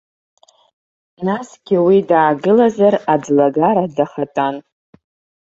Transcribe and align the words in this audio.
Насгьы 1.25 1.77
уи 1.85 1.97
даагылазар 2.09 2.95
аӡлагара 3.13 3.85
дахатәан. 3.95 4.55